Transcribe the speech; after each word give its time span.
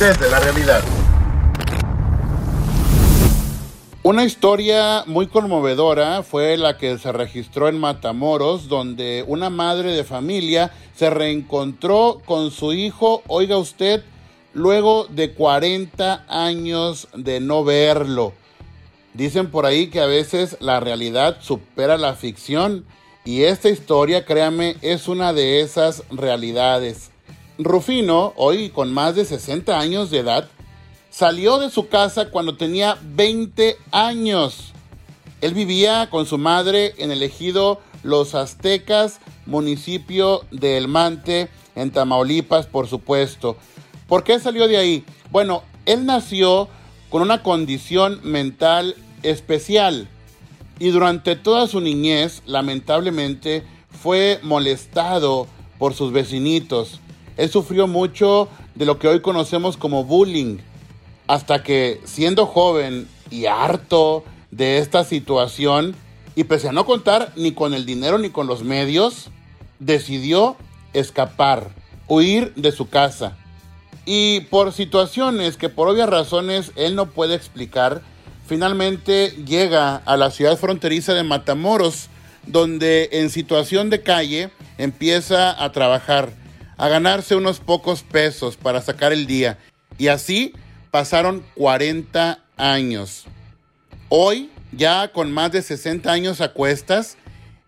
desde 0.00 0.30
la 0.30 0.40
realidad. 0.40 0.82
Una 4.02 4.24
historia 4.24 5.04
muy 5.06 5.26
conmovedora 5.26 6.22
fue 6.22 6.56
la 6.56 6.78
que 6.78 6.96
se 6.96 7.12
registró 7.12 7.68
en 7.68 7.78
Matamoros, 7.78 8.68
donde 8.68 9.22
una 9.28 9.50
madre 9.50 9.92
de 9.92 10.04
familia 10.04 10.72
se 10.96 11.10
reencontró 11.10 12.22
con 12.24 12.50
su 12.50 12.72
hijo, 12.72 13.22
oiga 13.26 13.58
usted, 13.58 14.02
luego 14.54 15.04
de 15.04 15.34
40 15.34 16.24
años 16.28 17.08
de 17.12 17.40
no 17.40 17.62
verlo. 17.62 18.32
Dicen 19.12 19.50
por 19.50 19.66
ahí 19.66 19.88
que 19.88 20.00
a 20.00 20.06
veces 20.06 20.56
la 20.60 20.80
realidad 20.80 21.36
supera 21.42 21.98
la 21.98 22.14
ficción 22.14 22.86
y 23.26 23.42
esta 23.42 23.68
historia, 23.68 24.24
créame, 24.24 24.76
es 24.80 25.08
una 25.08 25.34
de 25.34 25.60
esas 25.60 26.04
realidades. 26.10 27.09
Rufino, 27.64 28.32
hoy 28.36 28.70
con 28.70 28.92
más 28.92 29.16
de 29.16 29.24
60 29.24 29.78
años 29.78 30.10
de 30.10 30.20
edad, 30.20 30.48
salió 31.10 31.58
de 31.58 31.70
su 31.70 31.88
casa 31.88 32.30
cuando 32.30 32.56
tenía 32.56 32.96
20 33.02 33.76
años. 33.92 34.72
Él 35.42 35.52
vivía 35.52 36.08
con 36.08 36.24
su 36.24 36.38
madre 36.38 36.94
en 36.96 37.10
el 37.10 37.22
ejido 37.22 37.80
Los 38.02 38.34
Aztecas, 38.34 39.20
municipio 39.44 40.42
de 40.50 40.78
El 40.78 40.88
Mante, 40.88 41.50
en 41.74 41.90
Tamaulipas, 41.90 42.66
por 42.66 42.88
supuesto. 42.88 43.56
¿Por 44.08 44.24
qué 44.24 44.40
salió 44.40 44.66
de 44.66 44.78
ahí? 44.78 45.04
Bueno, 45.30 45.62
él 45.84 46.06
nació 46.06 46.68
con 47.10 47.20
una 47.20 47.42
condición 47.42 48.20
mental 48.22 48.96
especial 49.22 50.08
y 50.78 50.88
durante 50.88 51.36
toda 51.36 51.66
su 51.66 51.80
niñez, 51.82 52.42
lamentablemente, 52.46 53.64
fue 54.02 54.40
molestado 54.42 55.46
por 55.78 55.92
sus 55.92 56.10
vecinitos. 56.10 57.00
Él 57.36 57.50
sufrió 57.50 57.86
mucho 57.86 58.48
de 58.74 58.86
lo 58.86 58.98
que 58.98 59.08
hoy 59.08 59.20
conocemos 59.20 59.76
como 59.76 60.04
bullying, 60.04 60.58
hasta 61.26 61.62
que 61.62 62.00
siendo 62.04 62.46
joven 62.46 63.08
y 63.30 63.46
harto 63.46 64.24
de 64.50 64.78
esta 64.78 65.04
situación, 65.04 65.94
y 66.34 66.44
pese 66.44 66.68
a 66.68 66.72
no 66.72 66.86
contar 66.86 67.32
ni 67.36 67.52
con 67.52 67.74
el 67.74 67.86
dinero 67.86 68.18
ni 68.18 68.30
con 68.30 68.46
los 68.46 68.62
medios, 68.64 69.30
decidió 69.78 70.56
escapar, 70.92 71.70
huir 72.08 72.54
de 72.54 72.72
su 72.72 72.88
casa. 72.88 73.36
Y 74.06 74.40
por 74.42 74.72
situaciones 74.72 75.56
que 75.56 75.68
por 75.68 75.88
obvias 75.88 76.08
razones 76.08 76.72
él 76.76 76.94
no 76.94 77.10
puede 77.10 77.34
explicar, 77.34 78.02
finalmente 78.46 79.30
llega 79.46 79.96
a 79.96 80.16
la 80.16 80.30
ciudad 80.30 80.56
fronteriza 80.56 81.14
de 81.14 81.22
Matamoros, 81.22 82.08
donde 82.46 83.08
en 83.12 83.30
situación 83.30 83.90
de 83.90 84.02
calle 84.02 84.50
empieza 84.78 85.62
a 85.62 85.70
trabajar, 85.72 86.32
a 86.80 86.88
ganarse 86.88 87.36
unos 87.36 87.60
pocos 87.60 88.02
pesos 88.02 88.56
para 88.56 88.80
sacar 88.80 89.12
el 89.12 89.26
día. 89.26 89.58
Y 89.98 90.08
así 90.08 90.54
pasaron 90.90 91.44
40 91.54 92.42
años. 92.56 93.26
Hoy, 94.08 94.50
ya 94.72 95.12
con 95.12 95.30
más 95.30 95.52
de 95.52 95.60
60 95.60 96.10
años 96.10 96.40
a 96.40 96.54
cuestas, 96.54 97.18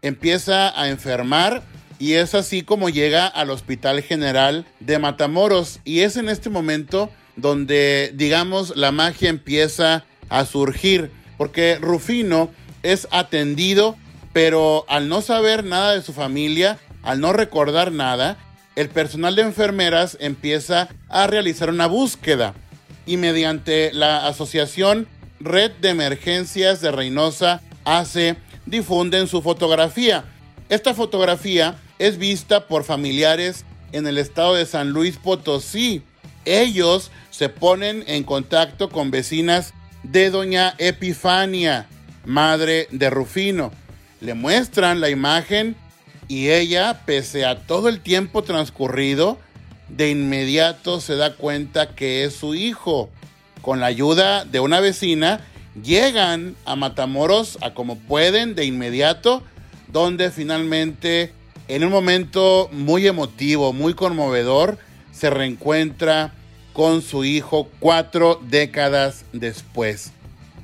empieza 0.00 0.80
a 0.80 0.88
enfermar 0.88 1.64
y 1.98 2.12
es 2.12 2.36
así 2.36 2.62
como 2.62 2.88
llega 2.88 3.26
al 3.26 3.50
Hospital 3.50 4.00
General 4.02 4.64
de 4.78 5.00
Matamoros. 5.00 5.80
Y 5.84 6.02
es 6.02 6.16
en 6.16 6.28
este 6.28 6.48
momento 6.48 7.10
donde, 7.34 8.12
digamos, 8.14 8.76
la 8.76 8.92
magia 8.92 9.28
empieza 9.28 10.04
a 10.28 10.44
surgir, 10.44 11.10
porque 11.36 11.78
Rufino 11.80 12.48
es 12.84 13.08
atendido, 13.10 13.96
pero 14.32 14.84
al 14.88 15.08
no 15.08 15.20
saber 15.20 15.64
nada 15.64 15.94
de 15.94 16.02
su 16.02 16.12
familia, 16.12 16.78
al 17.02 17.20
no 17.20 17.32
recordar 17.32 17.90
nada, 17.90 18.38
el 18.76 18.88
personal 18.88 19.36
de 19.36 19.42
enfermeras 19.42 20.16
empieza 20.20 20.88
a 21.08 21.26
realizar 21.26 21.70
una 21.70 21.86
búsqueda 21.86 22.54
y 23.06 23.16
mediante 23.16 23.92
la 23.92 24.26
asociación 24.26 25.08
Red 25.40 25.72
de 25.80 25.90
Emergencias 25.90 26.80
de 26.80 26.92
Reynosa 26.92 27.62
hace, 27.84 28.36
difunden 28.66 29.26
su 29.26 29.42
fotografía. 29.42 30.24
Esta 30.68 30.94
fotografía 30.94 31.76
es 31.98 32.18
vista 32.18 32.68
por 32.68 32.84
familiares 32.84 33.64
en 33.92 34.06
el 34.06 34.18
estado 34.18 34.54
de 34.54 34.66
San 34.66 34.90
Luis 34.90 35.16
Potosí. 35.16 36.02
Ellos 36.44 37.10
se 37.30 37.48
ponen 37.48 38.04
en 38.06 38.22
contacto 38.22 38.88
con 38.90 39.10
vecinas 39.10 39.74
de 40.02 40.30
doña 40.30 40.74
Epifania, 40.78 41.88
madre 42.24 42.86
de 42.90 43.10
Rufino. 43.10 43.72
Le 44.20 44.34
muestran 44.34 45.00
la 45.00 45.10
imagen 45.10 45.74
y 46.30 46.50
ella, 46.50 47.02
pese 47.06 47.44
a 47.44 47.58
todo 47.58 47.88
el 47.88 47.98
tiempo 47.98 48.44
transcurrido, 48.44 49.36
de 49.88 50.10
inmediato 50.10 51.00
se 51.00 51.16
da 51.16 51.34
cuenta 51.34 51.96
que 51.96 52.22
es 52.22 52.36
su 52.36 52.54
hijo. 52.54 53.10
Con 53.62 53.80
la 53.80 53.86
ayuda 53.86 54.44
de 54.44 54.60
una 54.60 54.78
vecina, 54.78 55.40
llegan 55.82 56.54
a 56.64 56.76
Matamoros 56.76 57.58
a 57.62 57.74
como 57.74 57.98
pueden 57.98 58.54
de 58.54 58.64
inmediato, 58.64 59.42
donde 59.88 60.30
finalmente, 60.30 61.32
en 61.66 61.82
un 61.82 61.90
momento 61.90 62.68
muy 62.70 63.08
emotivo, 63.08 63.72
muy 63.72 63.94
conmovedor, 63.94 64.78
se 65.10 65.30
reencuentra 65.30 66.32
con 66.72 67.02
su 67.02 67.24
hijo 67.24 67.68
cuatro 67.80 68.40
décadas 68.48 69.24
después. 69.32 70.12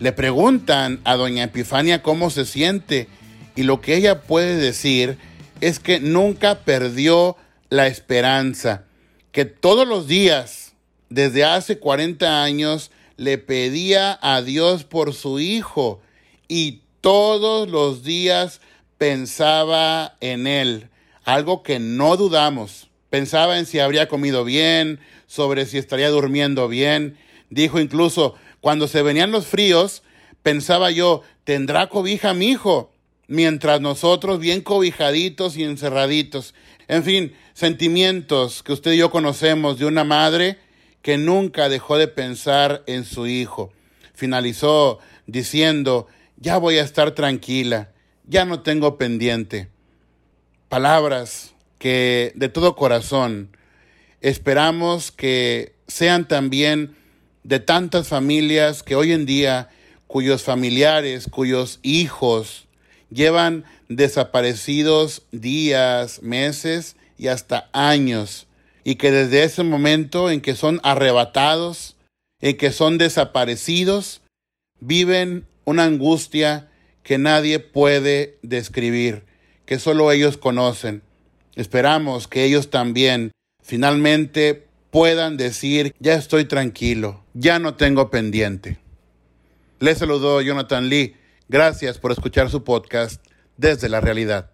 Le 0.00 0.10
preguntan 0.10 0.98
a 1.04 1.14
doña 1.14 1.44
Epifania 1.44 2.02
cómo 2.02 2.30
se 2.30 2.46
siente 2.46 3.06
y 3.54 3.62
lo 3.62 3.80
que 3.80 3.94
ella 3.94 4.22
puede 4.22 4.56
decir 4.56 5.18
es 5.62 5.78
que 5.78 6.00
nunca 6.00 6.64
perdió 6.64 7.36
la 7.70 7.86
esperanza, 7.86 8.84
que 9.30 9.44
todos 9.44 9.86
los 9.86 10.08
días, 10.08 10.72
desde 11.08 11.44
hace 11.44 11.78
40 11.78 12.42
años, 12.42 12.90
le 13.16 13.38
pedía 13.38 14.18
a 14.20 14.42
Dios 14.42 14.82
por 14.82 15.14
su 15.14 15.38
hijo 15.38 16.02
y 16.48 16.80
todos 17.00 17.70
los 17.70 18.02
días 18.02 18.60
pensaba 18.98 20.16
en 20.20 20.48
él, 20.48 20.88
algo 21.24 21.62
que 21.62 21.78
no 21.78 22.16
dudamos. 22.16 22.88
Pensaba 23.08 23.56
en 23.56 23.66
si 23.66 23.78
habría 23.78 24.08
comido 24.08 24.44
bien, 24.44 24.98
sobre 25.28 25.66
si 25.66 25.78
estaría 25.78 26.10
durmiendo 26.10 26.66
bien. 26.66 27.16
Dijo 27.50 27.78
incluso, 27.78 28.34
cuando 28.60 28.88
se 28.88 29.02
venían 29.02 29.30
los 29.30 29.46
fríos, 29.46 30.02
pensaba 30.42 30.90
yo, 30.90 31.22
¿tendrá 31.44 31.88
cobija 31.88 32.34
mi 32.34 32.48
hijo? 32.48 32.91
Mientras 33.32 33.80
nosotros 33.80 34.40
bien 34.40 34.60
cobijaditos 34.60 35.56
y 35.56 35.64
encerraditos. 35.64 36.52
En 36.86 37.02
fin, 37.02 37.32
sentimientos 37.54 38.62
que 38.62 38.74
usted 38.74 38.92
y 38.92 38.98
yo 38.98 39.10
conocemos 39.10 39.78
de 39.78 39.86
una 39.86 40.04
madre 40.04 40.58
que 41.00 41.16
nunca 41.16 41.70
dejó 41.70 41.96
de 41.96 42.08
pensar 42.08 42.82
en 42.86 43.06
su 43.06 43.26
hijo. 43.26 43.72
Finalizó 44.12 44.98
diciendo, 45.26 46.08
ya 46.36 46.58
voy 46.58 46.76
a 46.76 46.82
estar 46.82 47.12
tranquila, 47.12 47.90
ya 48.26 48.44
no 48.44 48.60
tengo 48.60 48.98
pendiente. 48.98 49.70
Palabras 50.68 51.54
que 51.78 52.32
de 52.34 52.50
todo 52.50 52.76
corazón 52.76 53.56
esperamos 54.20 55.10
que 55.10 55.72
sean 55.88 56.28
también 56.28 56.96
de 57.44 57.60
tantas 57.60 58.08
familias 58.08 58.82
que 58.82 58.94
hoy 58.94 59.12
en 59.12 59.24
día 59.24 59.70
cuyos 60.06 60.42
familiares, 60.42 61.28
cuyos 61.30 61.80
hijos 61.82 62.68
llevan 63.12 63.64
desaparecidos 63.88 65.22
días, 65.32 66.22
meses 66.22 66.96
y 67.18 67.28
hasta 67.28 67.68
años, 67.72 68.46
y 68.84 68.96
que 68.96 69.10
desde 69.10 69.44
ese 69.44 69.62
momento 69.62 70.30
en 70.30 70.40
que 70.40 70.54
son 70.54 70.80
arrebatados, 70.82 71.96
en 72.40 72.56
que 72.56 72.72
son 72.72 72.98
desaparecidos, 72.98 74.22
viven 74.80 75.46
una 75.64 75.84
angustia 75.84 76.68
que 77.02 77.18
nadie 77.18 77.58
puede 77.60 78.38
describir, 78.42 79.24
que 79.66 79.78
solo 79.78 80.10
ellos 80.10 80.36
conocen. 80.36 81.02
Esperamos 81.54 82.28
que 82.28 82.44
ellos 82.44 82.70
también 82.70 83.32
finalmente 83.62 84.66
puedan 84.90 85.36
decir, 85.36 85.94
ya 86.00 86.14
estoy 86.14 86.44
tranquilo, 86.44 87.24
ya 87.34 87.58
no 87.58 87.74
tengo 87.74 88.10
pendiente. 88.10 88.78
Les 89.78 89.98
saludó 89.98 90.40
Jonathan 90.40 90.88
Lee. 90.88 91.16
Gracias 91.48 91.98
por 91.98 92.12
escuchar 92.12 92.50
su 92.50 92.64
podcast 92.64 93.24
desde 93.56 93.88
la 93.88 94.00
realidad. 94.00 94.51